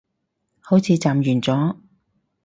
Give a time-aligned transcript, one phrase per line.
[0.61, 1.77] 好似暫完咗